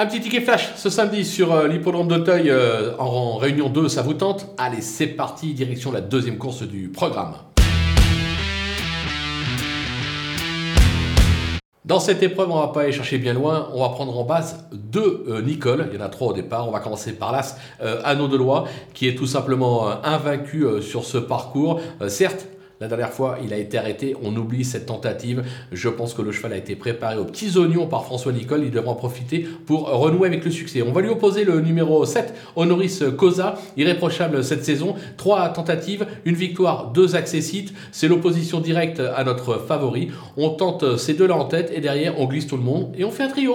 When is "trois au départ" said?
16.08-16.68